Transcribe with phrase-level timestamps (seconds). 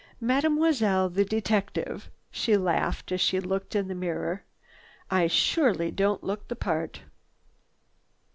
[0.19, 4.41] "Mademoiselle the detective," she laughed as she looked in the mirror.
[5.11, 7.03] "I surely don't look the part."